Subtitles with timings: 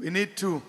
[0.00, 0.62] We need two.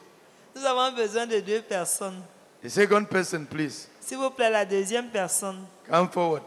[0.56, 2.22] Nous avons besoin de deux personnes.
[2.64, 3.88] The second person, please.
[4.02, 5.66] S'il vous plaît, la deuxième personne.
[5.90, 6.44] Come forward.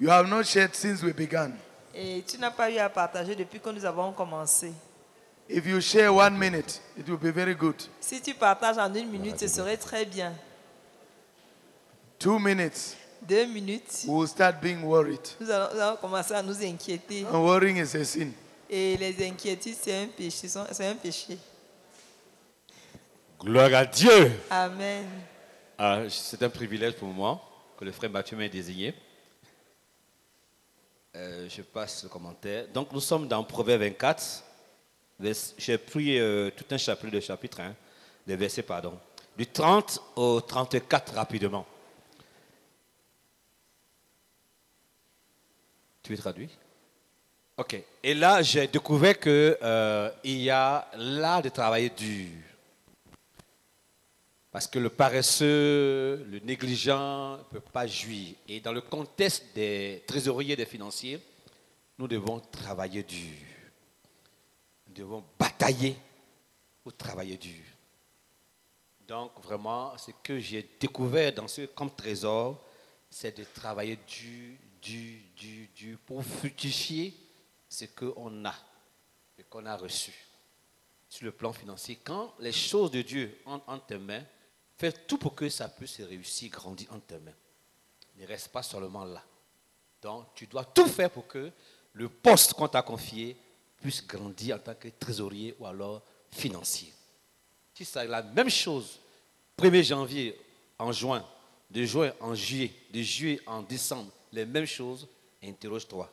[0.00, 1.52] You have not shared since we began.
[1.94, 4.72] Et tu n'as pas eu à partager depuis que nous avons commencé.
[5.48, 7.76] If you share one minute, it will be very good.
[8.00, 10.32] Si tu partages en une minute, ce serait très bien.
[12.18, 15.20] Two minutes, Deux minutes, we will start being worried.
[15.40, 17.24] nous allons, nous allons commencer à nous inquiéter.
[17.32, 18.30] And worrying is a sin.
[18.68, 20.48] Et les inquiétudes, c'est un péché.
[20.48, 21.38] C'est un péché.
[23.40, 24.32] Gloire à Dieu.
[24.50, 25.06] Amen.
[25.78, 27.40] Ah, c'est un privilège pour moi
[27.78, 28.94] que le frère Mathieu m'ait désigné.
[31.14, 32.66] Euh, je passe le commentaire.
[32.68, 34.44] Donc nous sommes dans Proverbe 24.
[35.20, 37.74] vers- J'ai pris euh, tout un chapitre de chapitre 1,
[38.26, 38.98] des versets, pardon.
[39.36, 41.64] Du 30 au 34 rapidement.
[46.02, 46.50] Tu es traduit?
[47.56, 47.80] Ok.
[48.02, 49.56] Et là, j'ai découvert qu'il
[50.24, 52.30] y a l'art de travailler dur.
[54.50, 58.34] Parce que le paresseux, le négligent ne peut pas jouir.
[58.48, 61.20] Et dans le contexte des trésoriers et des financiers,
[61.98, 63.36] nous devons travailler dur.
[64.86, 65.96] Nous devons batailler
[66.82, 67.64] pour travailler dur.
[69.06, 72.62] Donc vraiment, ce que j'ai découvert dans ce comme trésor,
[73.10, 77.14] c'est de travailler dur, dur, dur, dur, pour fructifier
[77.68, 78.54] ce qu'on a,
[79.36, 80.12] ce qu'on a reçu
[81.08, 84.24] sur le plan financier, quand les choses de Dieu entrent en tes mains,
[84.78, 87.32] fais tout pour que ça puisse réussir, grandir en tes mains.
[88.16, 89.22] Ne reste pas seulement là.
[90.00, 91.50] Donc, tu dois tout faire pour que
[91.92, 93.36] le poste qu'on t'a confié
[93.80, 96.92] puisse grandir en tant que trésorier ou alors financier.
[97.74, 99.00] Si c'est la même chose,
[99.56, 100.40] 1er janvier
[100.78, 101.24] en juin,
[101.70, 105.08] de juin en juillet, de juillet en décembre, les mêmes choses,
[105.42, 106.12] interroge-toi.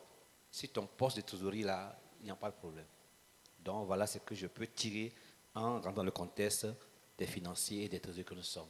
[0.50, 2.86] Si ton poste de trésorier là, il n'y a pas de problème.
[3.58, 5.12] Donc voilà ce que je peux tirer
[5.54, 6.66] en rentrant dans le contexte
[7.18, 8.68] des financiers et des trésoriers que nous sommes.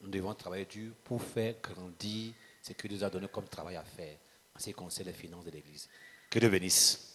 [0.00, 3.76] Nous devons travailler dur pour faire grandir ce que Dieu nous a donné comme travail
[3.76, 4.16] à faire
[4.54, 5.88] en ce qui concerne les finances de l'Église.
[6.30, 7.08] Que Dieu bénisse.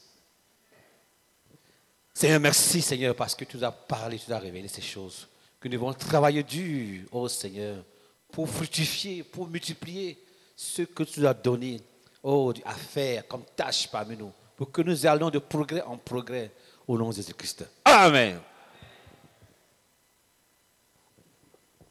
[2.13, 5.27] Seigneur, merci Seigneur parce que tu nous as parlé, tu nous as révélé ces choses.
[5.59, 7.83] Que nous devons travailler dur, oh Seigneur,
[8.31, 10.21] pour fructifier, pour multiplier
[10.55, 11.81] ce que tu nous as donné
[12.21, 16.51] oh, à faire comme tâche parmi nous, pour que nous allions de progrès en progrès
[16.87, 17.65] au nom de Jésus-Christ.
[17.85, 18.39] Amen.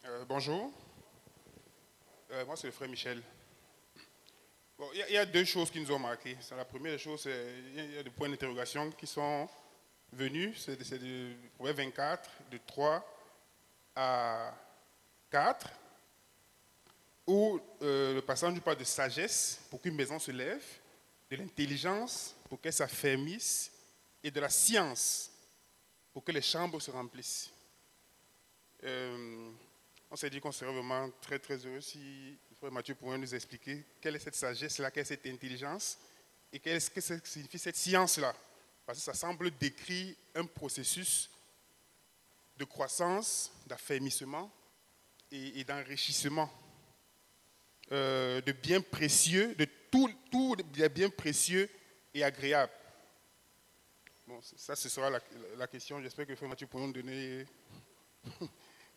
[0.04, 0.72] Euh, bonjour.
[2.30, 3.22] Euh, moi, c'est le frère Michel.
[4.94, 6.38] Il y, a- deux choses qui nous ont marqué.
[6.40, 7.28] C'est La première chose,
[7.74, 9.46] il y a- des points d'interrogation qui sont
[10.10, 10.58] venus.
[10.64, 13.04] C'est du Proverbe 24, de 3
[13.94, 14.54] à
[15.30, 15.68] 4,
[17.26, 20.64] où euh, le passage nous parle de sagesse pour qu'une maison se lève,
[21.30, 23.70] de l'intelligence pour qu'elle s'affermisse,
[24.24, 25.30] et de la science
[26.14, 27.50] pour que les chambres se remplissent.
[28.82, 29.50] Euh,
[30.12, 33.82] on s'est dit qu'on serait vraiment très très heureux si frère Mathieu pourrait nous expliquer
[33.98, 35.98] quelle est cette sagesse-là, quelle est cette intelligence
[36.52, 38.34] et qu'est-ce que signifie cette science-là.
[38.84, 41.30] Parce que ça semble décrire un processus
[42.58, 44.52] de croissance, d'affermissement
[45.30, 46.52] et, d'enrichissement
[47.90, 51.70] euh, de biens précieux, de tout, tout des biens précieux
[52.12, 52.72] et agréables.
[54.26, 55.08] Bon, ça, ce sera
[55.56, 56.02] la, question.
[56.02, 57.46] J'espère que frère Mathieu pourra nous donner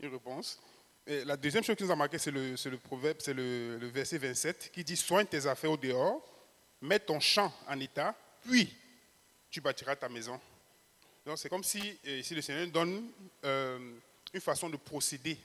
[0.02, 0.60] une réponse.
[1.08, 4.72] La deuxième chose qui nous a marqué, c'est le, proverbe, c'est le, le verset 27
[4.74, 6.22] qui dit Soigne tes affaires au dehors,
[6.82, 8.74] mets ton champ en état, puis
[9.52, 10.40] tu bâtiras ta maison.
[11.26, 13.10] Donc c'est comme si le Seigneur donne
[13.44, 13.94] euh,
[14.34, 15.38] une façon de procéder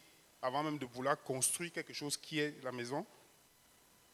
[0.42, 3.04] avant même de vouloir construire quelque chose qui est la maison.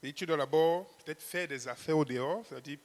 [0.02, 2.78] Et tu dois d'abord peut-être faire des affaires au dehors, c'est-à-dire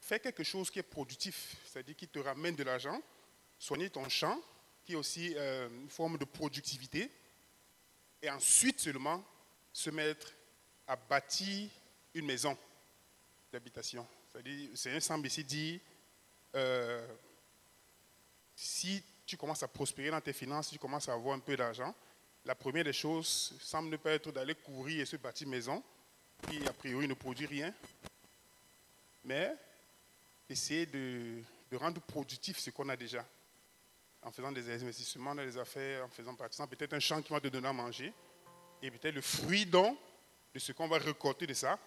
[0.00, 3.00] faire quelque chose qui est productif, c'est-à-dire qui te ramène de l'argent,
[3.58, 4.40] soigner ton champ,
[4.84, 7.10] qui est aussi euh, une forme de productivité,
[8.22, 9.22] et ensuite seulement
[9.72, 10.32] se mettre
[10.86, 11.68] à bâtir
[12.14, 12.56] une maison
[13.52, 14.06] d'habitation.
[14.34, 15.80] Le Seigneur semble ici dire,
[16.54, 17.06] euh,
[18.54, 21.56] si tu commences à prospérer dans tes finances, si tu commences à avoir un peu
[21.56, 21.94] d'argent,
[22.44, 25.82] la première des choses semble ne pas être d'aller courir et se bâtir maison,
[26.48, 27.72] qui a priori ne produit rien,
[29.24, 29.54] mais
[30.48, 33.26] essayer de, de rendre productif ce qu'on a déjà,
[34.22, 37.40] en faisant des investissements dans les affaires, en faisant par peut-être un champ qui va
[37.40, 38.12] te donner à manger,
[38.80, 39.98] et peut-être le fruit donc
[40.54, 41.78] de ce qu'on va récolter de ça,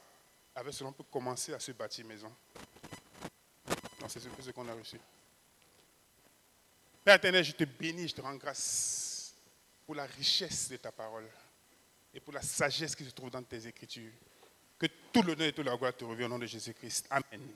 [0.54, 2.32] avec cela on peut commencer à se bâtir maison.
[4.08, 5.00] C'est ce qu'on a reçu.
[7.04, 9.34] Père éternel, je te bénis, je te rends grâce
[9.86, 11.28] pour la richesse de ta parole
[12.14, 14.12] et pour la sagesse qui se trouve dans tes écritures.
[14.78, 17.08] Que tout l'honneur et toute la gloire te reviennent au nom de Jésus-Christ.
[17.10, 17.48] Amen.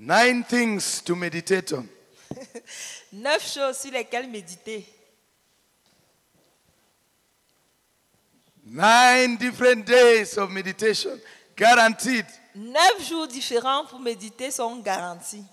[0.00, 1.88] Nine things to meditate on.
[3.12, 4.86] Neuf choses sur lesquelles méditer.
[8.64, 11.18] Nine different days of meditation,
[11.56, 12.24] guaranteed.
[12.54, 15.44] Neuf jours différents pour méditer sont garantis.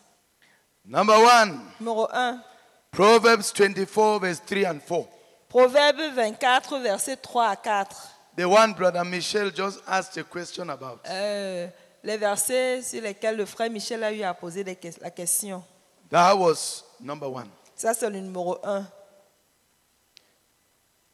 [0.86, 2.44] Number one, Numéro 1.
[2.92, 5.08] Proverbs 24, verse 3 and 4.
[5.50, 8.12] Proverbe 24, versets 3 à 4.
[8.38, 11.00] The one Brother Michel just asked a question about.
[11.10, 11.68] Euh,
[12.06, 15.63] les versets sur lesquels le frère Michel a eu à poser des la question.
[16.10, 17.50] That was number one.
[17.75, 18.86] Ça, c'est le numéro 1.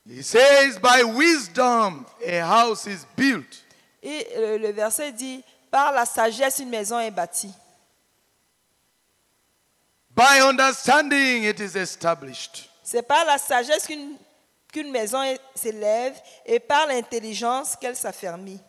[0.06, 3.64] He says, By wisdom a house is built,
[4.04, 7.54] Et euh, le verset dit, par la sagesse, une maison est bâtie.
[10.14, 12.68] by understanding it is established.
[12.84, 15.20] C'est par la sagesse qu'une maison
[15.56, 18.60] s'élève et par l'intelligence qu'elle s'affermit.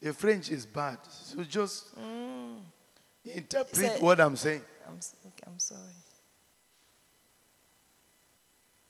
[0.00, 0.98] The French is bad.
[1.10, 2.58] So just mm.
[3.24, 4.62] interpret Say- what I'm saying.
[4.86, 5.80] I'm, okay, I'm sorry.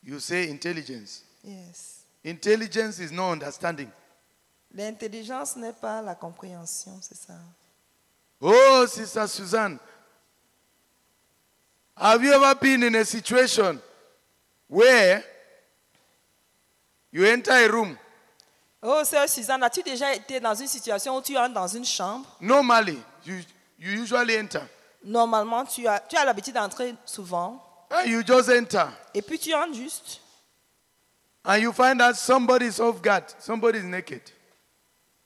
[0.02, 1.24] You say intelligence.
[1.42, 2.02] Yes.
[2.24, 3.90] Intelligence is no understanding.
[4.74, 7.34] L'intelligence n'est pas la compréhension, c'est ça.
[8.40, 9.80] Oh, Sister Suzanne,
[11.96, 13.80] have you ever been in a situation
[14.68, 15.24] where
[17.10, 17.98] you enter a room?
[18.82, 22.26] Oh, sœur Suzanne, as-tu déjà été dans une situation où tu entres dans une chambre?
[22.40, 23.36] Normally, you,
[23.78, 24.60] you usually enter.
[25.02, 28.86] Normalement, tu as, tu as l'habitude d'entrer souvent And you just enter.
[29.14, 30.20] et puis tu entres juste.
[31.44, 34.20] And you find out somebody is off guard, somebody is naked,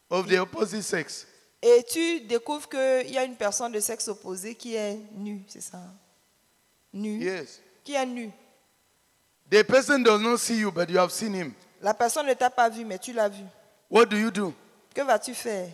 [0.09, 1.27] of the opposite sex.
[1.61, 5.61] Et tu découvres qu'il y a une personne de sexe opposé qui est nue, c'est
[5.61, 5.79] ça?
[6.93, 7.19] Nue.
[7.23, 7.61] Yes.
[7.85, 8.31] Qui est nue.
[9.51, 11.55] The person does not see you, but you have seen him.
[11.83, 13.45] La personne ne t'a pas vu, mais tu l'as vu.
[13.91, 14.55] What do you do?
[14.95, 15.69] Que vas-tu faire?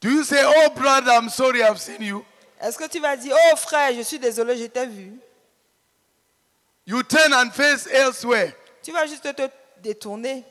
[0.00, 2.24] Do you say, Oh, brother, I'm sorry, I've seen you?
[2.60, 5.12] Est-ce que tu vas dire, oh frère, je suis désolé, je t'ai vu
[6.86, 9.48] You turn and face elsewhere Tu vas juste te
[9.82, 10.44] détourner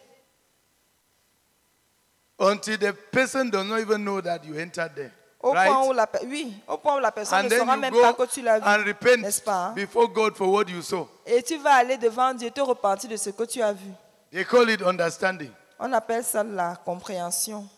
[2.38, 5.12] until the person does not even know that you entered there.
[5.42, 5.70] au right?
[5.72, 8.26] point où la, oui, au point où la personne and ne saura même pas que
[8.26, 9.72] tu l'as vu, n'est-ce pas?
[9.76, 11.08] before God for what you saw.
[11.26, 13.92] Et tu vas aller devant Dieu te repentir de ce que tu as vu.
[14.36, 15.50] They call it understanding.
[15.80, 17.70] On appelle ça la compréhension.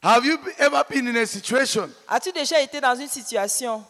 [0.00, 3.84] Have you ever been in a situation As-tu déjà été dans une situation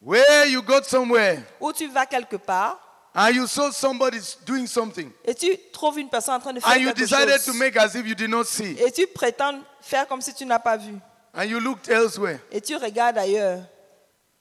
[0.00, 2.76] where you got somewhere où tu vas quelque part
[3.14, 6.68] and you saw somebody doing something et tu trouves une personne en train de faire
[6.68, 9.06] and you quelque decided chose to make as if you did not see et tu
[9.06, 10.94] prétends faire comme si tu n'as pas vu
[11.34, 13.62] and you looked elsewhere et tu regardes ailleurs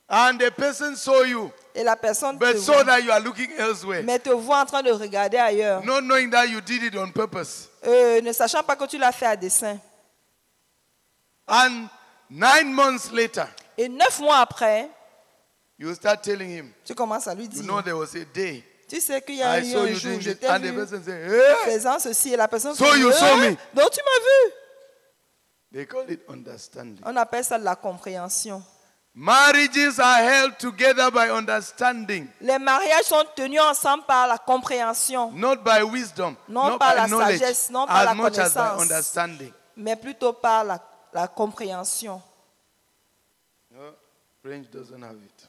[0.10, 3.20] and the person saw you et la personne te but saw voit, that you are
[3.22, 4.04] looking elsewhere.
[4.04, 7.12] Mais te voit en train de regarder ailleurs, not knowing that you did it on
[7.12, 7.70] purpose.
[7.86, 9.80] Euh, ne sachant pas que tu l'as fait à dessein.
[11.48, 11.90] and
[12.30, 13.46] nine months later
[13.78, 14.90] Et neuf mois après,
[15.78, 16.72] you start telling him.
[16.86, 18.64] tu commences à lui you dire, know there was a day.
[18.88, 20.48] Tu sais qu'il y a I eu saw un you jour, doing je this t'ai
[20.50, 23.38] and the vu person say hey faisant ceci et la personne So you dit, saw
[23.38, 23.56] me.
[23.74, 24.54] donc tu m'as vu.
[25.74, 27.00] they call it understanding.
[27.06, 28.62] On appelle ça de la compréhension.
[29.14, 35.58] Marriages are held together by understanding Les mariages sont tenus ensemble par la compréhension, not
[35.64, 38.60] by wisdom, Non not par by la knowledge, sagesse, non par la much as by
[38.60, 38.82] connaissance.
[38.82, 39.54] understanding.
[39.76, 40.80] mais plutôt par la,
[41.14, 42.22] la compréhension.
[43.72, 43.94] No,
[44.44, 45.48] French doesn't have it,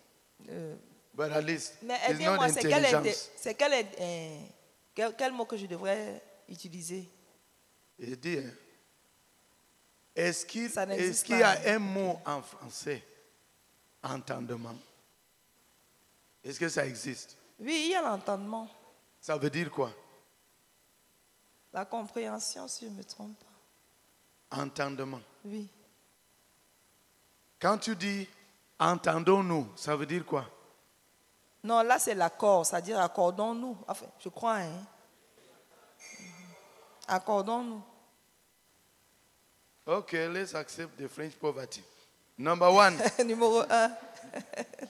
[0.48, 0.74] Euh,
[1.14, 3.06] but at least mais it's not aidez-moi, c'est quel, intelligence.
[3.06, 4.38] est- c'est quel, est- euh,
[4.94, 7.08] quel, quel mot que je devrais utiliser?
[10.14, 13.02] Est-ce qu'il y a un mot en français?
[14.02, 14.76] Entendement.
[16.42, 17.36] Est-ce que ça existe?
[17.60, 18.68] Oui, il y a l'entendement,
[19.20, 19.92] Ça veut dire quoi?
[21.72, 24.60] La compréhension, si je ne me trompe pas.
[24.60, 25.20] Entendement.
[25.44, 25.68] Oui.
[27.60, 28.28] Quand tu dis
[28.78, 30.44] entendons-nous, ça veut dire quoi?
[31.62, 33.78] Non, là, c'est l'accord, c'est-à-dire accordons-nous.
[33.86, 34.84] Enfin, je crois, hein.
[37.06, 37.82] Accordons-nous.
[39.86, 41.82] Okay, let's accept the French poverty.
[42.38, 43.90] Number one, Numéro un.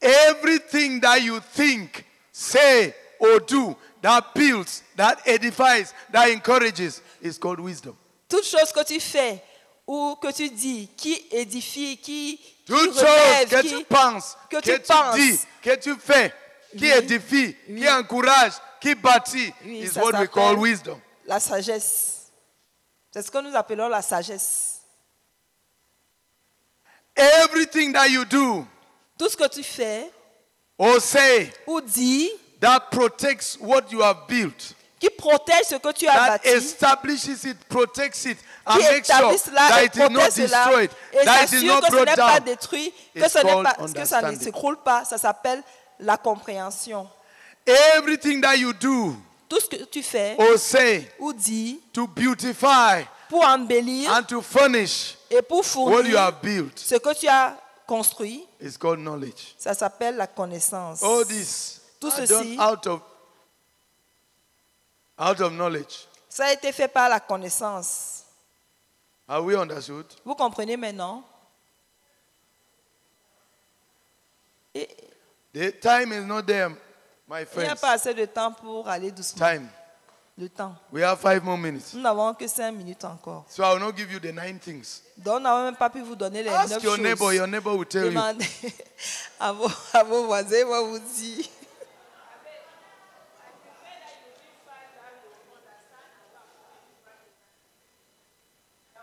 [0.00, 7.60] everything that you think, say, or do that builds, that edifies, that encourages is called
[7.60, 7.96] wisdom.
[8.28, 9.40] Toute chose que tu fais
[9.86, 14.36] ou que tu dis qui édifie, qui, qui Toute chose relève, que qui- tu penses,
[14.50, 15.14] que que, tu tu, penses.
[15.16, 16.32] dis, que tu fais,
[16.76, 16.90] qui Oui.
[16.92, 17.80] édifie, Oui.
[17.80, 21.00] qui encourage, qui bâtit, Oui, is what we call wisdom.
[21.26, 22.30] La sagesse.
[23.10, 24.73] C'est ce que nous appelons la sagesse.
[27.16, 28.66] Everything that you do
[29.18, 30.10] Tout ce que tu fais
[30.76, 32.30] or say ou dis
[32.60, 37.44] that protects what you have built qui protège ce que tu as that bâti, establishes
[37.44, 41.52] it, protects it, and qui makes sure that it is not destroyed, et that it
[41.52, 42.44] is not brought n'est pas down.
[42.44, 45.04] détruit, que, ce n'est pas, que ça ne s'écroule pas.
[45.04, 45.62] Ça s'appelle
[46.00, 47.08] la compréhension.
[47.66, 49.16] Everything that you do
[49.48, 54.40] Tout ce que tu fais or say ou dis to beautify pour embellir and to
[54.40, 59.00] furnish et pour what you fournir have built ce que tu as construit, is called
[59.00, 59.54] knowledge.
[59.58, 61.02] ça s'appelle la connaissance.
[61.02, 63.00] All this Tout ceci- out of
[65.18, 66.06] out of knowledge.
[66.28, 68.22] Ça a été fait par la connaissance.
[69.26, 70.06] Are we understood?
[70.24, 71.24] Vous comprenez maintenant?
[74.74, 74.88] Et
[75.52, 76.76] The time is not there, my
[77.28, 77.80] Il n'y a friends.
[77.80, 79.44] pas assez de temps pour aller doucement.
[79.46, 79.68] Time.
[80.36, 80.74] Le temps.
[80.90, 81.94] We have five more minutes.
[81.94, 83.44] Nous n'avons que cinq minutes encore.
[83.48, 85.02] So I will not give you the nine things.
[85.16, 87.04] Donc, nous n'avons même pas pu vous donner les Ask neuf your choses.
[87.04, 88.10] neighbor, your neighbor will tell you.
[88.10, 88.44] Demandez
[89.38, 91.44] à vos, à vos voisins, ils vont vous dire.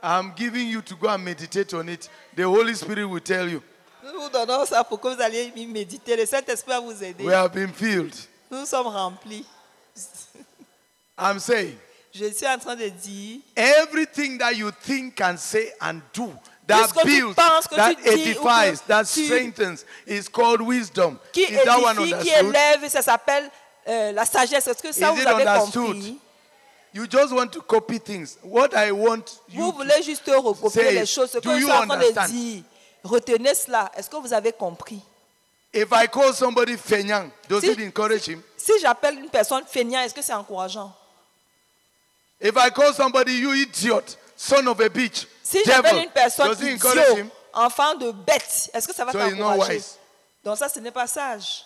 [0.04, 2.10] I'm giving you to go and meditate on it.
[2.36, 3.62] The Holy Spirit will tell you.
[4.04, 6.18] Nous vous donnons ça pour que vous alliez y méditer.
[6.18, 7.24] Le Saint-Esprit va vous aider.
[7.24, 8.16] We have been filled.
[8.50, 9.46] Nous sommes remplis.
[11.22, 11.78] I'm saying
[12.14, 16.34] Je suis en train de dire, everything that you think and say and do Tout
[16.68, 21.18] that ce que tu builds, that que that strengthens is called wisdom.
[21.34, 22.56] qui Is that one édifie, qui understood?
[22.56, 23.50] élève, ça s'appelle
[23.88, 24.68] euh, la sagesse.
[24.68, 25.86] Est-ce que ça Is vous avez understood?
[25.96, 26.20] compris?
[26.94, 28.38] You just want to copy things.
[28.44, 31.32] What I want you Vous to- voulez juste recopier les choses.
[31.32, 32.64] Ce que je suis en train de dire,
[33.04, 33.90] retenez cela.
[33.96, 35.02] Est-ce que vous avez compris?
[35.74, 38.42] If I call somebody Fenyang, does Si- it encourage him?
[38.58, 40.94] Si j'appelle une personne feignant, est-ce que c'est encourageant?
[42.42, 46.64] If I call somebody you idiot, son of a bitch, Si j'appelle une personne does
[46.64, 47.30] encourage idiot, him?
[47.54, 49.74] enfant de bête, est-ce que ça va So he's not t'encourager?
[49.76, 49.98] wise.
[50.44, 51.64] Donc ça, ce n'est pas sage.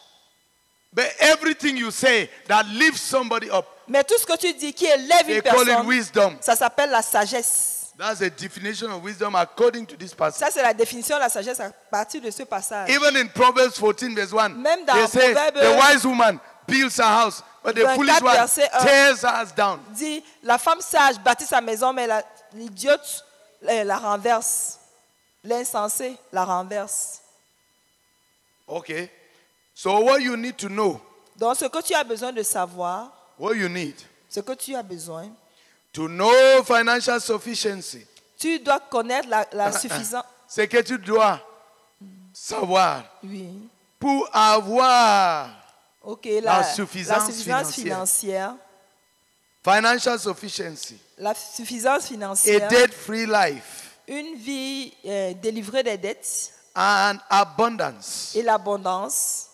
[0.92, 4.86] But everything you say that lifts somebody up, Mais tout ce que tu dis qui
[4.86, 6.38] élève they une call it personne, wisdom.
[6.42, 7.72] ça s'appelle la sagesse.
[7.98, 10.40] That's definition of wisdom according to this passage.
[10.46, 12.90] Ça, c'est la définition de la sagesse à partir de ce passage.
[12.90, 17.00] Even in Proverbs 14, verse 1, Même dans they say Proverbe- the wise woman builds
[17.00, 19.80] a house, but the 24 foolish one tears her house down.
[19.96, 23.24] dit la femme sage bâtit sa maison, mais la- l'idiote
[23.68, 24.80] euh, la renverse.
[25.44, 27.22] L'insensé la renverse.
[28.68, 29.12] Okay.
[29.76, 31.00] So what you need to know,
[31.38, 33.94] Donc, ce que tu as besoin de savoir, what you need
[34.30, 35.30] ce que tu as besoin,
[35.94, 38.06] to know financial sufficiency,
[38.40, 40.24] tu dois connaître la, la suffisance.
[40.48, 41.40] c'est que tu dois
[42.34, 43.70] savoir Oui.
[44.00, 45.50] pour avoir
[46.06, 47.84] Ok, la, La suffisance suffisance financière.
[47.84, 48.56] financière.
[49.64, 52.68] financial sufficiency, La suffisance a financière.
[52.70, 59.48] debt-free life, Une vie euh, délivrée des dettes and abundance et l'abondance.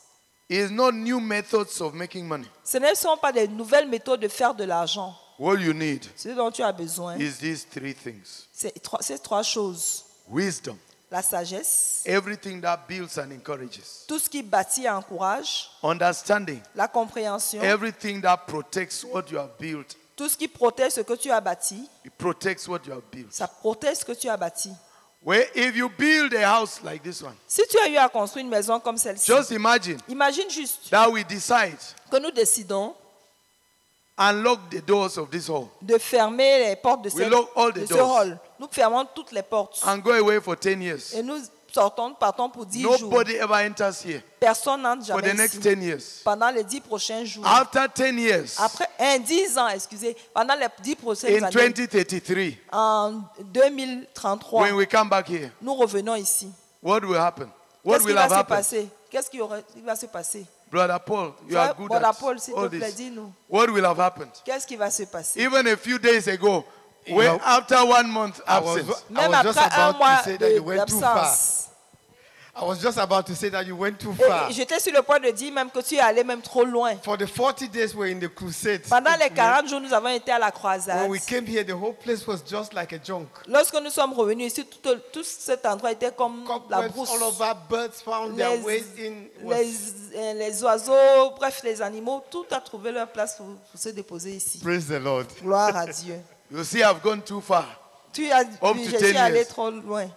[0.50, 2.48] is not new methods of making money.
[2.66, 5.16] Ce ne sont pas des nouvelles méthodes de faire de l'argent.
[5.40, 9.18] What you need Ce dont tu as besoin, is these three things c'est trois, ces
[9.20, 10.04] trois choses.
[10.28, 10.78] wisdom,
[11.12, 16.88] La sagesse, everything that builds and encourages, tout ce qui bâtit et encourage, understanding, la
[16.88, 19.98] compréhension, everything that protects what you have built.
[20.16, 23.34] tout ce qui protège ce que tu as bâti, It protects what you have built.
[23.34, 24.72] ça protège ce que tu as bâti.
[25.24, 28.46] Where if you build a house like this one, Si tu as eu à construire
[28.46, 31.78] une maison comme celle-ci, just imagine imagine juste that we decide
[32.10, 32.96] que nous décidons
[34.18, 37.50] and lock the doors of this hall de fermer les portes de, We cette- lock
[37.56, 38.18] all the de ce doors.
[38.18, 38.40] hall.
[38.62, 41.16] Nous fermons toutes les portes and go away for 10 years.
[41.16, 41.40] et nous
[41.74, 43.00] sortons, partons pour 10 jours.
[43.02, 46.22] Nobody ever enters here Personne n'entre for the jamais next ici 10 years.
[46.24, 47.44] pendant les 10 prochains jours.
[47.48, 52.46] After 10 years, Après un 10 ans, excusez, pendant les 10 prochaines in années, 2033,
[52.72, 56.52] en 2033, when we come back here, nous revenons ici.
[56.84, 57.50] what will happen?
[57.84, 58.90] What Qu'est-ce qui va se passer?
[59.10, 59.40] Qu'est-ce qui,
[59.84, 60.46] va se passer?
[60.70, 62.96] Brother Paul, you Frère are good Brother at Paul, s'il te all plaît, this.
[62.96, 63.34] dis-nous.
[63.50, 64.32] What will have happened?
[64.46, 65.42] Qu'est-ce qui va se passer?
[65.42, 66.64] Even a few days ago,
[67.08, 68.78] You when know, after one month I was,
[69.10, 71.16] I Même was just après un about mois to say that you went too far.
[71.16, 71.68] d'absence.
[72.54, 74.52] I was just about to say that you went too far.
[74.52, 76.96] J'étais sur le point de dire même que tu es allé même trop loin.
[77.02, 78.82] For the 40 days we're in the crusade.
[78.90, 81.00] Pendant les 40 jours, nous avons été à la croisade.
[81.04, 83.30] When we came here, the whole place was just like a junk.
[83.48, 87.10] Lorsque nous sommes revenus ici, tout, tout cet endroit était comme la brousse.
[87.10, 89.14] all over, birds found their Les, ways in.
[89.50, 89.74] les,
[90.18, 94.32] euh, les oiseaux, bref, les animaux, tout a trouvé leur place pour, pour se déposer
[94.36, 94.60] ici.
[94.60, 95.26] Praise the Lord.
[95.42, 96.20] Gloire à Dieu.
[96.52, 97.66] you see, I've gone too far.
[98.14, 99.48] Tu as Up dit, to je 10 suis allé years.
[99.48, 100.10] trop loin.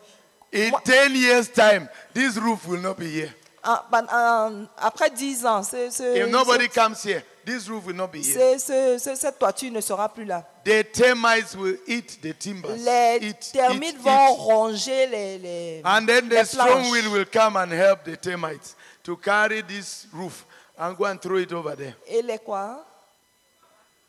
[0.52, 3.32] In Moi- 10 years' time, this roof will not be here.
[3.64, 7.94] En- pen- en- après 10 ans, ce- ce- If nobody comes here, this roof will
[7.96, 8.58] not be here.
[8.58, 10.44] ce- ce- ce- cette toiture ne sera plus là.
[10.64, 12.76] The termites will eat the timbers.
[12.78, 14.38] Les Eat, termites eat, vont eat.
[14.38, 16.90] ronger les, les, And then the les strong planches.
[16.92, 20.44] wind will come and help the termites to carry this roof
[20.78, 21.94] and go and throw it over there.
[22.06, 22.84] Et les quoi?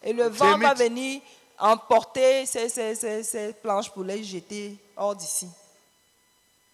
[0.03, 1.21] Et le vent va venir
[1.59, 5.47] emporter ces, ces- ces- ces planches pour les jeter hors d'ici.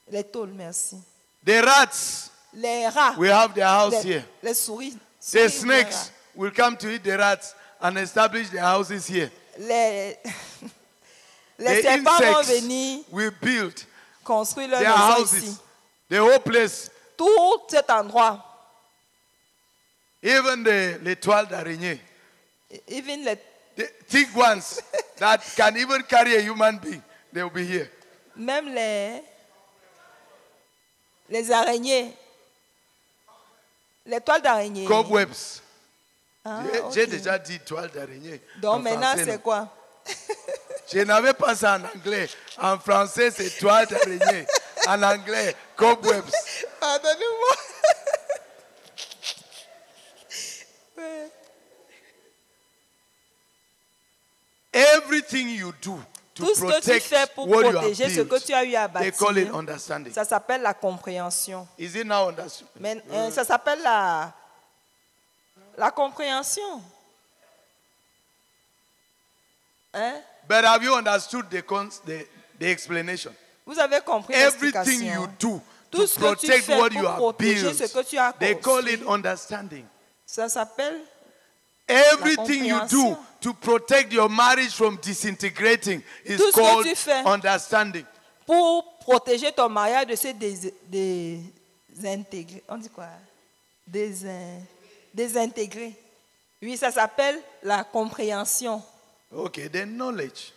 [0.10, 0.98] Les tôles, merci.
[1.46, 4.24] The rats, Les rats, we have their house les, here.
[4.44, 4.98] les souris,
[5.32, 9.32] The snakes will come to eat the rats and establish their houses here.
[9.58, 10.18] les,
[11.60, 13.74] les The serpents vont venir will build
[14.24, 15.44] construire leur their maison houses.
[15.44, 15.58] ici.
[16.10, 18.44] The whole place, Tout cet endroit,
[20.24, 22.00] even the l'étoile d'araignée,
[22.88, 23.38] even les,
[23.76, 24.82] the thick ones
[25.18, 27.02] that can even carry a human being,
[27.34, 27.90] they will be here.
[28.36, 29.22] même les,
[31.30, 32.14] les araignées,
[34.06, 34.86] les toiles d'araignée.
[34.86, 35.62] Cobwebs.
[36.44, 36.64] Ah,
[36.94, 38.42] J'ai- déjà dit toile d'araignée.
[38.58, 39.68] Donc maintenant, c'est quoi?
[40.92, 42.28] Je n'avais pas ça en anglais.
[42.58, 44.46] En français, c'est toile d'araignée.
[44.88, 46.32] En anglais, cobwebs.
[46.80, 47.56] Pardonnez-moi.
[55.32, 55.98] Everything you do
[56.34, 58.54] to Tout ce que tu protect fais pour what you have protéger ce que tu
[58.54, 60.14] as eu à they call it bâtir, understanding.
[60.14, 61.68] ça s'appelle la compréhension.
[61.78, 62.68] Is it now understood?
[62.80, 64.34] Mais euh, ça s'appelle la,
[65.78, 66.82] la compréhension.
[69.94, 70.22] Hein?
[70.48, 72.26] But have you understood the, cons- the,
[72.60, 73.34] the explanation?
[73.66, 75.34] Vous avez compris Everything you l'explication.
[75.40, 75.62] do
[75.92, 78.04] Tout to ce que tu protect fais what pour you have protéger built, ce que
[78.04, 78.94] tu as they call construit.
[79.02, 79.86] it understanding.
[80.26, 81.02] Ça s'appelle
[81.88, 86.96] Everything you do to protect your marriage from disintegrating is Tout ce que called tu
[86.96, 87.24] fais.
[87.26, 88.06] understanding.
[88.46, 90.74] pour protéger ton mariage de se dés-
[91.90, 92.64] désintégrer.
[92.68, 93.08] On dit quoi?
[93.88, 94.62] Désin-
[95.14, 95.94] Désintégrer.
[96.62, 98.82] Oui, ça s'appelle la compréhension.
[99.34, 100.54] Okay, then knowledge.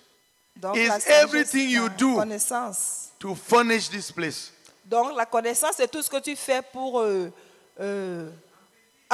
[0.56, 3.08] Donc, Is la sagesse, everything you la do- connaissance.
[3.18, 4.52] To furnish this place.
[4.84, 7.32] Donc, la connaissance, c'est tout ce que tu fais pour euh,
[7.80, 8.30] euh,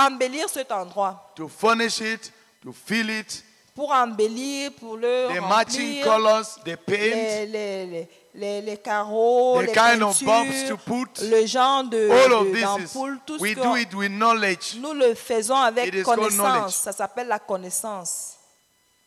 [0.07, 1.33] embellir cet endroit.
[1.37, 6.76] To furnish it, to fill it, Pour embellir, pour le the matching remplir, colors, the
[6.76, 11.22] paint, les, les, les, les, les carreaux, The les kind of bulbs to put.
[11.22, 13.94] le genre de, all of de- this d'ampoule, is, tout ce we que do it
[13.94, 14.75] with knowledge.
[14.81, 16.37] nous le faisons avec It is called knowledge.
[16.37, 16.77] connaissance.
[16.77, 18.37] Ça s'appelle la connaissance.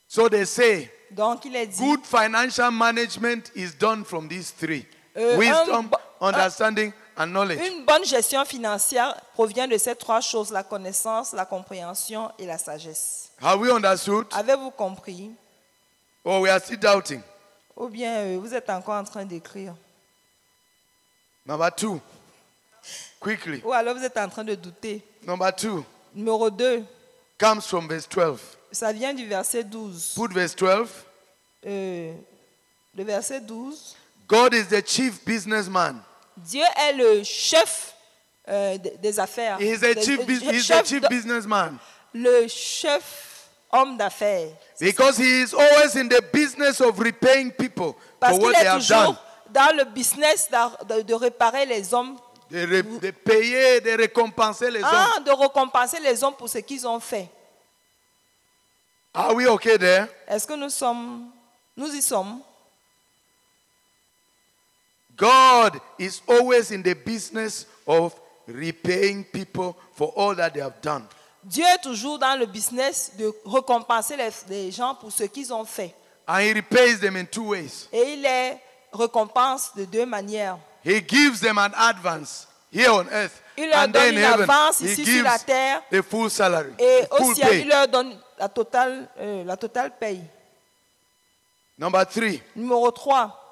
[0.08, 4.86] So they say, Donc, il est dit, good financial management is done from these three.
[5.16, 5.90] Euh, Wisdom,
[6.22, 7.60] un understanding, and knowledge.
[7.60, 12.58] une bonne gestion financière provient de ces trois choses, la connaissance, la compréhension et la
[12.58, 13.32] sagesse.
[13.42, 14.26] Have we understood?
[14.32, 15.32] Avez-vous compris?
[16.24, 17.22] Or we are still doubting?
[17.76, 19.76] Ou bien euh, vous êtes encore en train d'écrire?
[21.46, 22.00] Number two.
[23.20, 23.62] Quickly.
[23.64, 25.02] Ou alors vous êtes en train de douter?
[25.26, 25.84] Number two
[26.16, 26.84] Numéro 2,
[27.40, 28.40] comes from verse 12.
[28.72, 30.14] ça vient du verset 12.
[30.16, 30.88] Put verse 12.
[31.66, 32.14] Euh,
[32.96, 33.96] le verset 12.
[34.28, 36.00] God is the chief businessman.
[36.38, 37.94] Dieu est le chef
[38.48, 39.58] euh, des- affaires.
[39.60, 41.78] He is a Le- chief, le bus- he is the chef chief de- businessman.
[42.14, 44.50] le chef homme d'affaires.
[44.80, 48.66] Because he is always in the business of repaying people Parce for qu'il what they
[48.66, 49.06] est have done.
[49.16, 52.18] toujours dans le business d'ar- de, de réparer les hommes,
[52.50, 54.90] De, re- de payer, de récompenser les hommes.
[54.92, 57.30] Ah, de récompenser les hommes pour ce qu'ils ont fait.
[59.14, 60.08] Are we okay there?
[60.28, 61.30] Est-ce que nous sommes,
[61.78, 62.42] nous y sommes?
[65.16, 68.14] God is always in the business of
[68.48, 71.04] repaying people for all that they have done.
[71.44, 75.66] Dieu est toujours dans le business de récompenser les, les gens pour ce qu'ils ont
[75.66, 75.94] fait.
[76.28, 77.88] And he repays them in two ways.
[77.92, 78.54] Et il les
[78.94, 80.58] récompense de deux manières.
[80.86, 83.42] He gives them an advance here on earth.
[83.58, 85.82] Il leur and donne une avance he ici sur la terre.
[85.92, 87.04] the full salary, Et
[87.42, 87.62] pay.
[87.62, 90.22] il leur donne la totale, euh, la totale paye.
[91.78, 93.43] Number three, Numéro 3,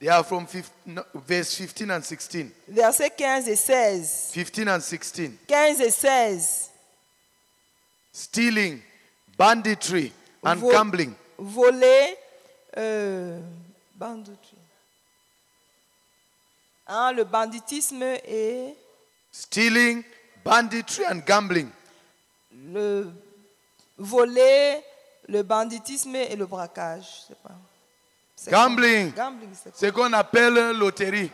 [0.00, 2.50] they are from 15, no, verse 15 and 16.
[2.68, 4.32] versets 15 et 16.
[4.32, 5.38] 15 and 16.
[5.48, 6.70] 15 et 16.
[8.12, 8.80] Stealing,
[9.36, 10.12] banditry,
[10.44, 11.14] and Vo- gambling.
[11.38, 12.16] Voler,
[12.76, 13.40] euh,
[13.96, 14.56] banditisme.
[16.86, 18.74] Hein, le banditisme et
[19.30, 20.02] Stealing,
[20.44, 21.68] banditry, and gambling.
[22.72, 23.12] le
[23.98, 24.80] voler,
[25.28, 27.04] le banditisme et le braquage.
[27.22, 27.54] je sais pas.
[28.46, 29.12] Gambling.
[29.12, 29.50] Gambling?
[29.74, 31.30] Ce qu'on appelle loterie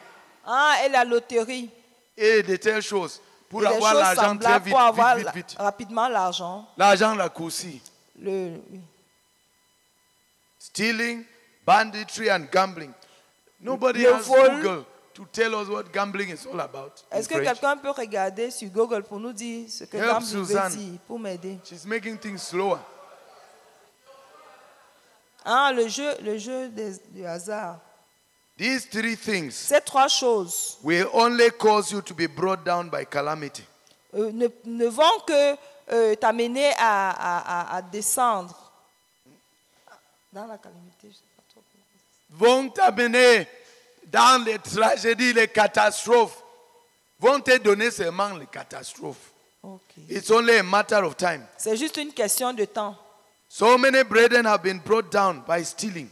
[0.47, 1.71] Ah, et la loterie.
[2.17, 3.21] et de telles choses.
[3.49, 5.57] Pour Et avoir l'argent très vite, pour avoir vite, vite, vite.
[5.59, 6.67] rapidement l'argent.
[6.77, 7.81] L'argent raccourci.
[8.19, 8.59] Le.
[10.59, 11.25] Stealing,
[11.67, 12.93] banditry, and gambling.
[13.61, 14.51] Nobody Le has vol.
[14.61, 17.05] Google to tell us what gambling is all about.
[17.13, 20.45] Est-ce que quelqu'un peut regarder sur Google pour nous dire ce que Help gambling veut
[20.47, 20.73] Suzanne.
[20.77, 21.59] dire, pour m'aider?
[21.65, 22.79] She's making things slower.
[25.45, 27.79] Ah, le jeu, le jeu des- du hasard.
[28.57, 33.05] These three things Ces trois choses will only cause you to be brought down by
[33.05, 33.65] calamity.
[34.15, 35.57] euh, ne, ne vont que
[35.93, 38.55] euh, t'amener à, à- à- à descendre
[40.33, 41.63] Dans la calamité, je sais pas trop.
[42.31, 43.47] vont t'amener
[44.07, 46.43] dans les tragédies, les catastrophes,
[47.19, 49.33] vont te donner seulement les catastrophes.
[49.63, 49.81] Ok.
[50.09, 51.45] It's only a matter of time.
[51.57, 52.97] C'est juste une question de temps.
[53.57, 56.11] So many brethren have been brought down by stealing.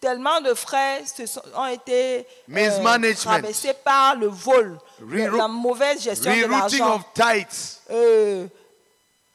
[0.00, 6.44] Tellement de frères se sont, ont été euh, par le vol, la mauvaise gestion de
[6.44, 8.46] Rerouting l'argent, of tithes, euh,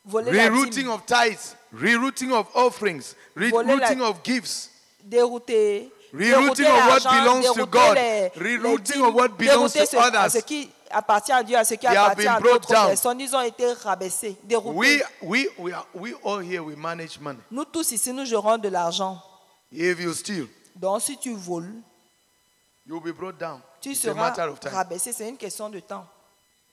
[0.05, 4.69] rerouting of tithes, rerouting of offerings, la- rerouting of gifts,
[5.03, 7.97] dérouter, Rerouting of what belongs to God,
[8.37, 10.37] rerouting of what belongs to others.
[10.93, 12.87] Appartient à Dieu, à ce qui They have appartient been à brought d'autres down.
[12.89, 13.19] personnes.
[13.19, 14.77] Ils ont été rabaissés, déroutés.
[14.77, 17.39] We, we, we, are, we all here, we manage money.
[17.51, 19.21] Nous tous ici, nous gérons de l'argent.
[19.71, 21.73] If you steal, Donc si tu voles,
[22.85, 23.59] you'll be brought down.
[23.81, 24.71] tu It's a seras matter of time.
[24.73, 25.11] rabaissé.
[25.13, 26.05] C'est une question de temps.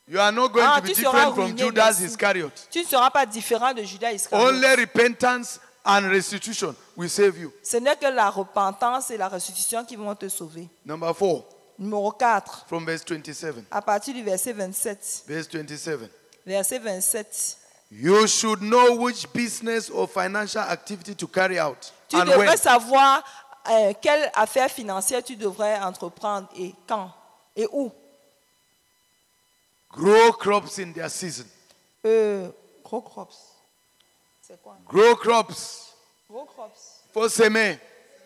[0.08, 2.04] You are not going Ah, to be tu seras different from ruiné, Judas merci.
[2.04, 2.50] Iscariot.
[2.70, 4.48] Tu ne seras pas différent de Judas Iscariot.
[4.48, 7.52] Only repentance and restitution will save you.
[7.62, 10.68] Ce n'est que la repentance et la restitution qui vont te sauver.
[10.84, 11.44] Number four,
[11.80, 13.64] Numéro 4, from verse 27.
[13.70, 15.24] à partir du verset 27.
[15.26, 16.10] Verse 27.
[16.46, 17.56] Verset 27.
[17.90, 22.56] You should know which business or financial activity to carry out Tu and devrais when.
[22.58, 23.24] savoir
[23.68, 27.10] euh, quelle affaire financière tu devrais entreprendre et quand
[27.56, 27.90] et où.
[29.92, 31.46] Grow crops in their season.
[32.06, 32.48] Euh,
[32.84, 33.36] gros crops.
[34.42, 34.76] C'est quoi?
[34.86, 35.94] Grow crops.
[36.30, 37.02] Gros crops.
[37.12, 37.78] For semer.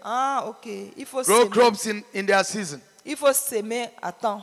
[0.03, 0.67] Ah, ok.
[0.97, 1.51] Il faut Grow s'aimer.
[1.51, 2.81] crops in, in their season.
[3.05, 4.43] Il faut s'aimer à temps.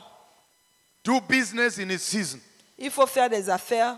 [1.03, 2.39] Do business in its season.
[2.77, 3.95] Il faut faire des affaires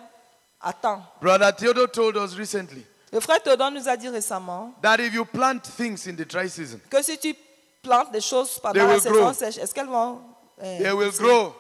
[0.62, 1.02] à temps.
[1.22, 5.24] Brother Theodore told us recently Le frère Théodore nous a dit récemment that if you
[5.26, 7.36] plant things in the dry season, que si tu
[7.84, 9.34] plantes des choses They pendant la will saison grow.
[9.34, 10.22] sèche, est-ce qu'elles vont
[10.64, 11.56] euh, they will grow.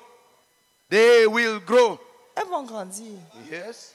[0.89, 1.99] They will grow.
[2.35, 3.17] Elles vont grandir.
[3.51, 3.93] Yes.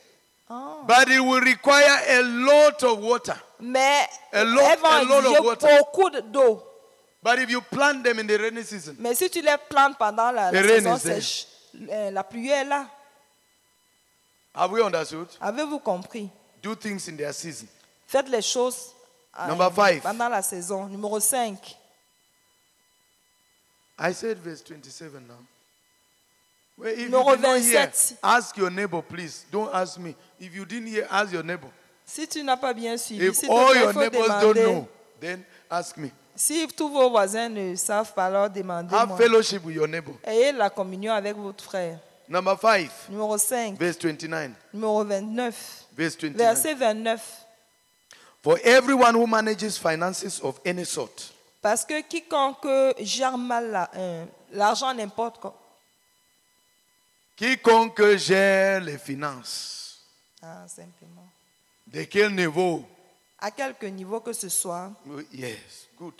[0.50, 0.78] Ah.
[0.86, 3.36] But it will require a lot of water.
[3.60, 5.68] Mais A lot- elles a vont lot of water.
[5.78, 6.62] beaucoup de- d'eau.
[7.22, 10.30] But if you plant them in the rainy season, Mais si tu les plantes pendant
[10.30, 11.20] la, la The rain saison is there.
[11.20, 11.46] sèche,
[11.90, 12.86] euh, la pluie est là.
[14.54, 15.28] have we understood?
[15.40, 16.30] Avez-vous compris?
[16.62, 17.66] Do things in their season.
[18.06, 18.92] Faites les choses
[19.38, 20.00] euh, Number five.
[20.02, 20.86] pendant la saison.
[20.88, 21.58] Numéro 5.
[23.98, 25.34] I said verse 27 now.
[26.76, 28.18] Well, if Numéro you did not hear, 27.
[28.22, 29.44] ask your neighbor, please.
[29.50, 30.14] Don't ask me.
[30.38, 31.68] If you didn't hear, ask your neighbor.
[32.04, 34.62] Si tu n'as pas bien suivi, If all your faut neighbors don't demander.
[34.72, 34.88] know,
[35.20, 36.12] then ask me.
[36.38, 40.14] Si tous vos voisins ne savent pas, alors demandez Have fellowship with your neighbor.
[40.24, 41.98] Ayez la communion avec votre frère.
[42.28, 43.76] Number five, Numéro 5.
[43.76, 44.52] verse 29.
[44.72, 45.84] Numéro 29.
[45.96, 46.36] Verse 29.
[46.36, 47.20] Verset 29.
[48.42, 51.10] For everyone who manages finances of any sort
[51.60, 52.68] Parce que quiconque
[53.00, 55.58] gère mal euh, l'argent n'importe quoi.
[57.36, 59.98] Quiconque gère les finances,
[60.40, 61.26] Ah, simplement.
[61.86, 62.84] de quel niveau?
[63.40, 66.14] À quelque niveau que ce soit, Oh, Yes, good.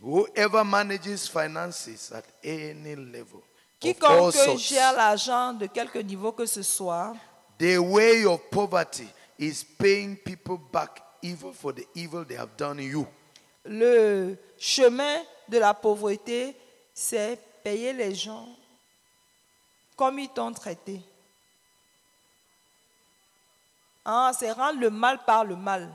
[0.00, 3.40] Whoever manages finances at any level,
[3.80, 7.16] quiconque sorts, gère l'argent de quelque niveau que ce soit,
[7.58, 9.08] the way of poverty
[9.40, 13.06] is paying people back evil for the evil they have done you.
[13.64, 16.54] le chemin de la pauvreté,
[16.94, 18.48] c'est payer les gens
[19.96, 21.00] comme ils t'ont traité.
[24.10, 25.86] Ah, c'est rendre le mal par le mal.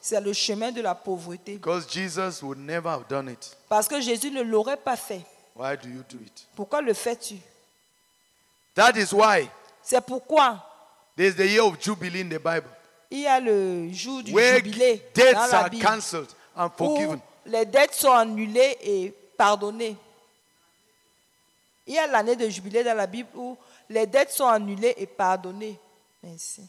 [0.00, 1.54] C'est le chemin de la pauvreté.
[1.54, 3.56] Because Jesus would never have done it.
[3.68, 5.24] Parce que Jésus ne l'aurait pas fait.
[5.54, 6.48] Why do you do it?
[6.56, 7.36] Pourquoi le fais-tu?
[8.74, 9.48] That is why
[9.80, 10.58] C'est pourquoi
[11.16, 12.68] there's the year of Jubilee in the Bible,
[13.08, 17.14] il y a le jour du where jubilé dans la are Bible cancelled and où
[17.46, 19.96] les dettes sont annulées et pardonnées.
[21.86, 23.56] Il y a l'année de jubilé dans la Bible où
[23.88, 25.78] les dettes sont annulées et pardonnées.
[26.26, 26.62] Merci.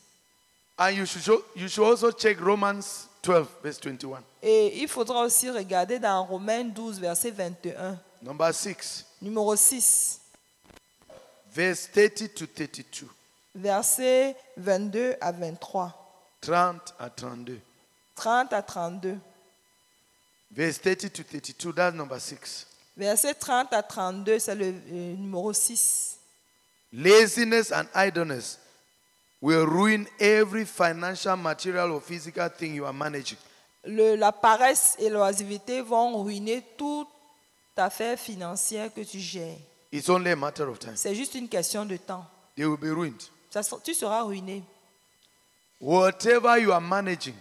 [0.77, 4.23] And you should, show, you should also check Romans 12, verse 21.
[4.43, 10.21] Et il faudra aussi regarder dans Romains 12, verset 21, Number 6, numéro 6,
[11.51, 13.07] verse 30 to 32.
[13.55, 15.91] verset 22 à 23,
[16.41, 17.59] 30 à 32.
[18.15, 19.17] 30 à 32.
[20.51, 22.67] Verse 30 to 32, that's number 6.
[22.95, 26.19] Verset 30 à 32, c'est le euh, numéro 6.
[26.93, 28.59] Laziness and idleness
[29.41, 33.37] will ruin every financial, material, or physical thing you are managing.
[33.85, 37.07] Le- la paresse et l'oisiveté vont ruiner toute
[37.77, 39.57] affaire financière que tu gères.
[39.91, 40.95] It's only a matter of time.
[40.95, 42.25] C'est juste une question de temps.
[42.55, 43.21] They will be ruined.
[43.49, 44.63] Ça tu seras ruiné.
[45.79, 47.35] Whatever you are managing,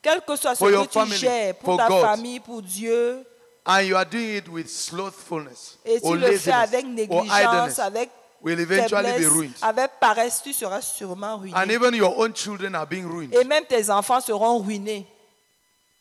[0.00, 2.00] Quel que soit ce que tu family, gères, pour ta God.
[2.00, 3.24] famille, pour Dieu,
[3.64, 7.78] and you are doing it with slothfulness et tu or le fais avec négligence, idleness,
[7.78, 8.10] avec
[8.42, 9.54] will eventually be ruined.
[9.62, 11.56] avec paresse, tu seras sûrement ruiné.
[11.56, 13.34] And even your own children are being ruined.
[13.34, 15.06] Et même tes enfants seront ruinés.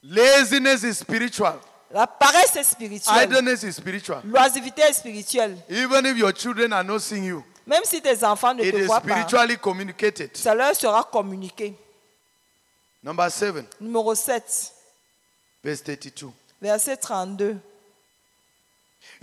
[0.03, 1.59] Laziness is spiritual.
[1.91, 3.23] La paresse est spirituelle.
[3.23, 4.21] Idleness is spiritual.
[4.25, 5.57] L'oisiveté est spirituelle.
[5.69, 8.77] Even if your children are not seeing you, Même si tes enfants ne it te
[8.77, 10.31] is voient pas, spiritually communicated.
[10.35, 11.75] ça leur sera communiqué.
[13.03, 14.73] Number seven, Numéro 7,
[15.63, 16.31] verse 32.
[16.61, 17.57] verset 32.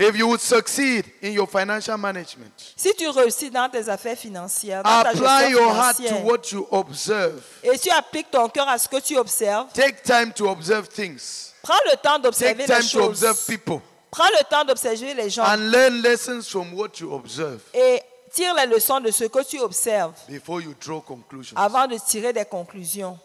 [0.00, 4.84] If you would succeed in your financial management, Si tu réussis dans tes affaires financières,
[4.84, 7.42] dans ta apply your heart to financière, what you observe.
[7.64, 11.52] et tu appliques ton cœur à ce que tu observes, Take time to observe things.
[11.62, 13.24] prends le temps d'observer Take les time to choses.
[13.24, 13.80] observe people.
[14.12, 18.00] Prends le temps d'observer les gens And learn lessons from what you observe et
[18.32, 21.56] tire les leçons de ce que tu observes before you draw conclusions.
[21.56, 23.18] avant de tirer des conclusions.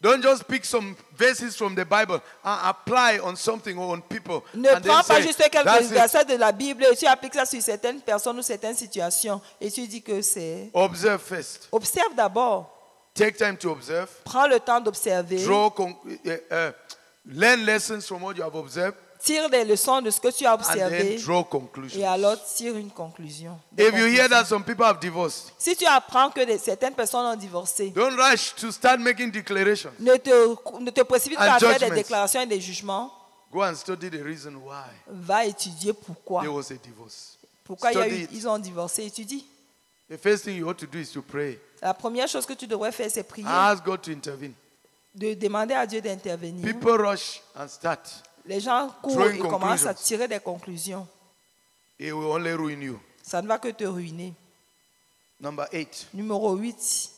[0.00, 4.44] Don't just pick some verses from the Bible and apply on something or on people.
[4.54, 7.44] Ne and prends pas say, juste quelques versets de la Bible et tu appliques ça
[7.44, 10.70] sur certaines personnes ou certaines situations et tu dis que c'est...
[10.72, 11.68] Observe first.
[11.72, 12.70] Observe d'abord.
[13.12, 14.08] Take time to observe.
[14.24, 15.42] Prends le temps d'observer.
[15.42, 16.72] Draw, uh, uh,
[17.26, 20.54] learn lessons from what you have observed, Tire des leçons de ce que tu as
[20.54, 21.18] observé
[21.96, 23.58] et alors tire une conclusion.
[23.76, 27.26] If you hear that some people have divorced, Si tu apprends que des- certaines personnes
[27.26, 29.90] ont divorcé, don't rush to start making declarations.
[29.98, 30.30] ne te,
[30.80, 33.12] ne te précipite pas à faire des déclarations et des jugements.
[33.52, 36.42] Go and study the reason why Va étudier pourquoi.
[36.42, 37.38] there was a divorce.
[37.64, 39.04] Pourquoi il y a eu- ils ont divorcé.
[39.06, 39.44] Étudie.
[40.10, 41.58] The first thing you ought to do is to pray.
[41.82, 44.52] La première chose que tu devrais faire, c'est prier, Ask God to intervene.
[45.14, 46.62] de demander à Dieu d'intervenir.
[46.64, 48.22] People rush and start.
[48.48, 51.06] Les gens courent et commencent à tirer des conclusions.
[51.98, 52.98] It will only ruin you.
[53.22, 54.32] Ça ne va que te ruiner.
[55.38, 57.10] Number eight, Numéro 8,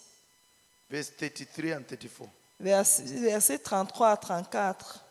[0.91, 2.29] verse 33 and 34.
[2.59, 2.85] vers-
[3.21, 5.05] verset 33 à 34.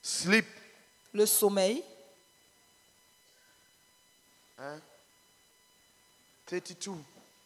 [0.00, 0.46] Sleep.
[1.12, 1.82] Le sommeil.
[6.46, 6.94] 32.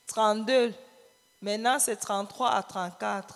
[0.07, 0.75] 32.
[1.41, 3.35] Maintenant, c'est 33 à 34.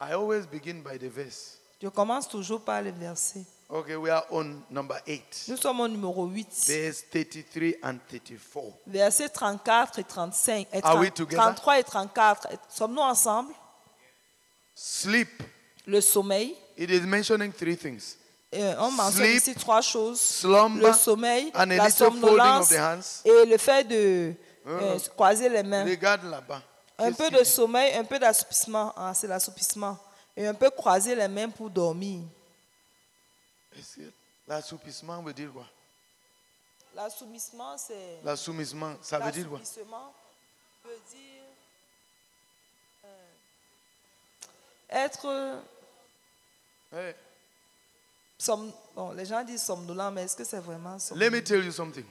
[0.00, 1.57] I always begin by the verse.
[1.80, 3.44] Je commence toujours par le verset.
[3.70, 5.44] Okay, we are on number 8.
[5.48, 6.48] Nous sommes au numéro 8.
[6.66, 8.72] Verse 33 and 34.
[8.86, 10.68] Versets 34 et 35.
[10.72, 11.42] Et Are we 30 together?
[11.54, 12.48] 33 et 34.
[12.70, 13.52] Sommes-nous ensemble?
[14.74, 15.28] Sleep.
[15.86, 16.56] Le sommeil.
[16.76, 18.16] It is mentioning three things.
[18.54, 20.18] Euh, on mentionne Sleep, ici trois choses.
[20.18, 23.22] slumber, le sommeil, and a la little folding of somnolence the hands.
[23.26, 24.32] et le fait de
[24.66, 25.84] euh, croiser les mains.
[25.84, 26.62] Regarde là-bas.
[26.98, 28.94] Un peu de sommeil, un peu d'assoupissement.
[28.96, 29.98] Ah, c'est l'assoupissement.
[30.38, 32.20] Et un peu croiser les mains pour dormir.
[34.46, 35.66] L'assoupissement veut dire quoi?
[36.94, 38.20] L'assoupissement, c'est.
[38.22, 39.58] L'assoupissement, ça veut dire quoi?
[39.58, 40.14] L'assouplissement
[40.84, 41.42] veut dire
[43.04, 43.26] euh,
[44.90, 45.60] être.
[46.92, 47.14] Hey,
[48.38, 51.64] somm- bon, les gens disent somnolent, mais est-ce que c'est vraiment Let somnolent me tell
[51.64, 52.06] you something.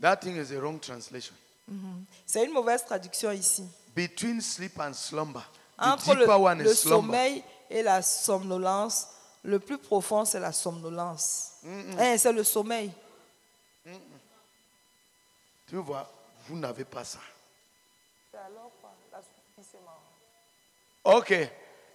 [0.00, 1.34] That thing is a wrong translation.
[2.26, 3.64] C'est une mauvaise traduction ici.
[3.94, 5.44] Between sleep and slumber,
[5.78, 9.08] Entre le, le sommeil et la somnolence,
[9.42, 11.52] le plus profond, c'est la somnolence.
[11.98, 12.90] Hein, c'est le sommeil.
[15.68, 16.10] Tu vois,
[16.48, 17.18] vous n'avez pas ça.
[21.04, 21.50] Okay,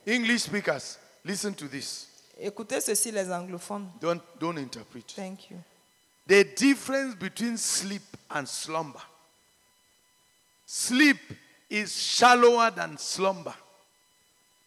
[0.07, 2.07] English speakers, listen to this.
[2.37, 3.89] Écoutez ceci, les anglophones.
[3.99, 5.03] Don't, don't interpret.
[5.15, 5.57] Thank you.
[6.27, 9.01] The difference between sleep and slumber.
[10.65, 11.19] Sleep
[11.69, 13.53] is shallower than slumber.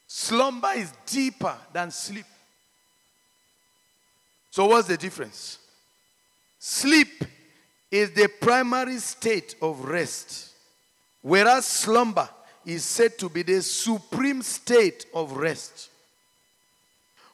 [0.07, 2.27] Slumber is deeper than sleep.
[4.51, 5.59] So, what's the difference?
[6.59, 7.25] Sleep
[7.91, 10.53] is the primary state of rest,
[11.23, 12.29] whereas slumber
[12.65, 15.91] is said to be the supreme state of rest.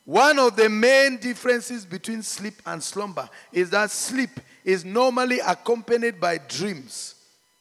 [0.04, 6.20] One of the main differences between sleep and slumber is that sleep is normally accompanied
[6.20, 7.14] by dreams,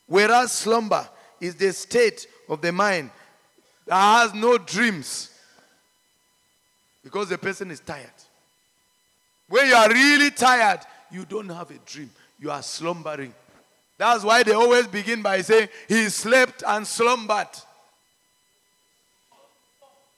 [0.07, 1.07] whereas slumber
[1.39, 3.11] is the state of the mind
[3.95, 5.29] has no dreams
[7.03, 8.09] because the person is tired.
[9.47, 13.33] When you are really tired, you don't have a dream, you are slumbering.
[13.97, 17.47] That's why they always begin by saying, He slept and slumbered.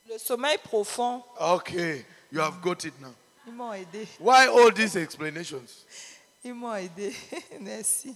[0.10, 3.14] Le sommeil profond, Okay, you have got it now.
[3.48, 4.06] ils m'ont aidé.
[4.20, 5.86] Why all these explanations?
[6.44, 7.14] Ils m'ont aidé.
[7.60, 8.16] Merci.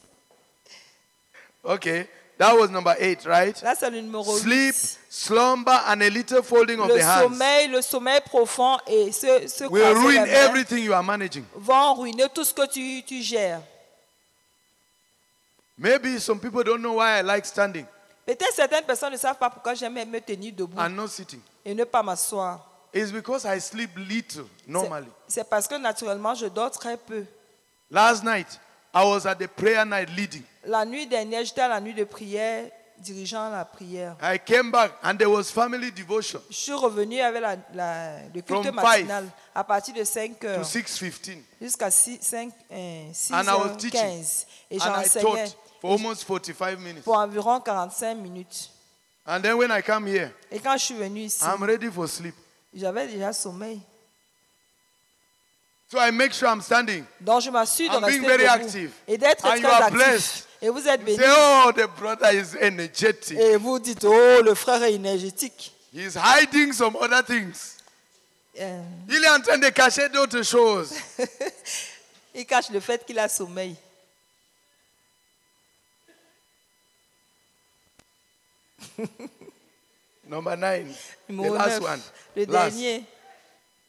[1.63, 3.61] Okay, that was number eight, right?
[3.61, 4.99] Là, c'est le numéro Sleep, 8.
[5.09, 9.47] slumber, and a little folding of Le the hands sommeil, le sommeil profond et ce,
[9.47, 11.45] ce will croiser ruin everything you are managing.
[11.55, 13.61] vont ruiner tout ce que tu, tu gères.
[15.77, 17.85] Maybe some people don't know why I like standing
[18.25, 21.41] Peut-être certaines personnes ne savent pas pourquoi j'aime me tenir debout and not sitting.
[21.63, 22.59] et ne pas m'asseoir.
[22.93, 25.07] It's because I sleep little C'est- normally.
[25.27, 27.25] C'est parce que naturellement, je dors très peu.
[27.91, 28.47] Last night,
[28.95, 30.43] I was at the prayer night leading.
[30.65, 34.15] La nuit dernière, j'étais à la nuit de prière dirigeant la prière.
[34.23, 38.41] I came back and there was family devotion Je suis revenu avec la, la- le
[38.41, 43.33] culte From matinal à partir de 5 to heures 6:15, jusqu'à 6, 5, euh, 6
[43.33, 43.99] And I was heures teaching.
[43.99, 44.45] 15.
[44.71, 47.03] Et and I j'enseignais taught for almost 45 minutes.
[47.03, 48.71] pour environ 45 minutes.
[49.27, 52.07] And then when I come here, Et quand je suis venu ici, I'm ready for
[52.07, 52.35] sleep.
[52.73, 53.81] j'avais déjà sommeil.
[55.91, 57.03] So I make sure I'm standing.
[57.21, 58.91] Donc je m'assure de I'm being rester very debout active.
[59.07, 59.93] et d'être And très you are actif.
[59.93, 60.44] blessed.
[60.61, 63.37] Et vous êtes say, oh, the brother is energetic.
[63.37, 65.73] Et vous dites, oh, le frère est énergétique.
[65.93, 67.77] He's hiding some other things.
[68.59, 70.93] Euh, Il est en train de cacher d'autres choses.
[72.33, 73.75] il cache le fait qu'il a sommeil.
[80.27, 80.87] Number nine.
[81.27, 82.01] The Numéro last 9, one.
[82.35, 82.75] le Last.
[82.75, 83.03] dernier.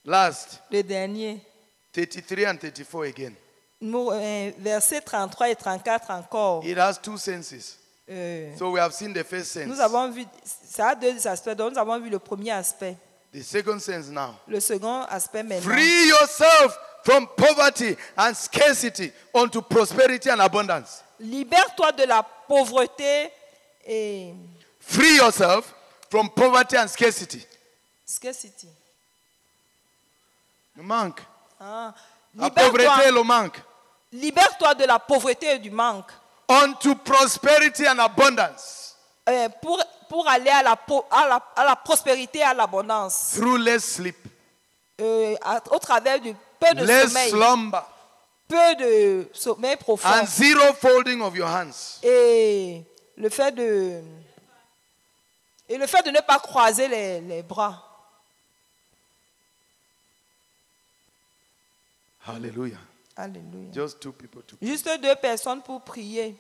[0.05, 0.61] Last.
[0.70, 1.40] Le dernier.
[1.92, 3.37] 33 and 34 again.
[3.82, 6.64] Euh, verset 33 et 34 encore.
[6.64, 7.78] It has two senses.
[8.08, 9.66] Euh, So we have seen the first sense.
[9.66, 11.50] nous avons vu, ça a deux aspects.
[11.56, 12.96] Donc nous avons vu le premier aspect.
[13.34, 14.34] The second sense now.
[14.48, 15.72] Le second aspect maintenant.
[15.74, 21.02] Free yourself from poverty and scarcity unto prosperity and abundance.
[21.20, 23.30] Libère-toi de la pauvreté
[23.84, 24.32] et
[24.80, 25.74] Free yourself
[26.08, 27.44] from poverty and scarcity.
[28.06, 28.68] scarcity.
[30.76, 31.20] Le manque.
[31.60, 31.92] Ah.
[32.37, 33.61] La pauvreté et le manque.
[34.12, 36.11] libère-toi de la pauvreté et du manque
[36.49, 38.94] Unto prosperity and abundance.
[39.29, 40.79] euh, pour, pour aller à la,
[41.11, 44.16] à, la, à la prospérité et à l'abondance Through less sleep,
[45.01, 47.81] Euh, à- au travers du peu de less sommeil, slumber,
[48.49, 51.99] peu de sommeil profond and zero folding of your hands.
[52.03, 52.83] et
[53.16, 54.01] le fait de
[55.68, 57.83] et le fait de ne pas croiser les, les bras.
[62.26, 62.78] Hallelujah.
[63.16, 63.72] Alléluia.
[63.72, 66.36] Just two people to Juste deux personnes pour prier.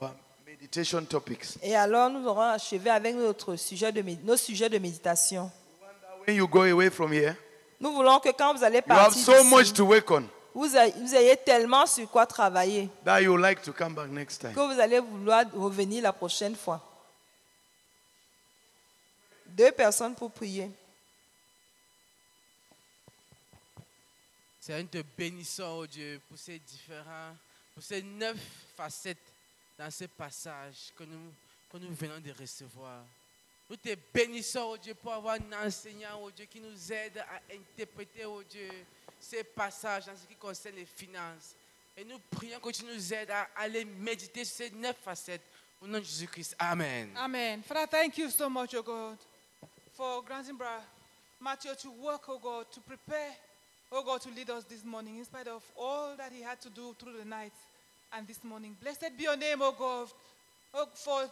[0.00, 0.14] our
[0.46, 1.58] meditation topics.
[1.62, 5.50] Et alors nous aurons achevé avec notre sujet de, nos sujets de méditation.
[6.26, 7.36] When you go away from here,
[7.78, 10.74] Nous voulons que quand vous allez you have partir, so much to work on vous,
[10.74, 14.54] ayez, vous ayez tellement sur quoi travailler that you like to come back next time.
[14.54, 16.80] que vous allez vouloir revenir la prochaine fois.
[19.46, 20.70] Deux personnes pour prier.
[24.66, 27.36] Seigneur, nous te bénissons, oh Dieu, pour ces différents,
[27.72, 28.36] pour ces neuf
[28.76, 29.32] facettes
[29.78, 31.32] dans ce passage que nous,
[31.70, 33.04] que nous venons de recevoir.
[33.70, 37.54] Nous te bénissons, oh Dieu, pour avoir un enseignant, oh Dieu, qui nous aide à
[37.54, 38.68] interpréter, oh Dieu,
[39.20, 41.54] ces passages en ce qui concerne les finances.
[41.96, 45.44] Et nous prions que tu nous aides à aller méditer sur ces neuf facettes.
[45.80, 46.56] Au nom de Jésus-Christ.
[46.58, 47.16] Amen.
[47.16, 47.62] Amen.
[47.62, 49.16] Father, thank you so much, oh God,
[49.92, 50.82] for granting Brother
[51.40, 53.30] Matthew to work, oh God, to prepare,
[53.92, 56.70] oh God, to lead us this morning in spite of all that he had to
[56.70, 57.52] do through the night
[58.12, 58.76] and this morning.
[58.80, 60.08] Blessed be your name, oh God,
[60.74, 61.22] oh, for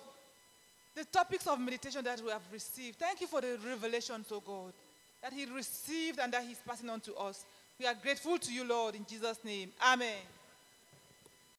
[0.95, 2.99] the topics of meditation that we have received.
[2.99, 4.73] Thank you for the revelations, oh God,
[5.23, 7.45] that he received and that he's passing on to us.
[7.79, 9.71] We are grateful to you, Lord, in Jesus' name.
[9.85, 10.15] Amen.